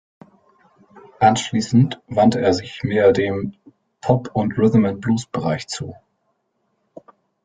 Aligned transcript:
Anschließend 1.19 2.01
wandte 2.07 2.41
er 2.41 2.53
sich 2.55 2.81
mehr 2.81 3.11
dem 3.11 3.53
Pop- 4.01 4.31
und 4.33 4.57
Rhythm-and-Blues-Bereich 4.57 5.67
zu. 5.67 5.93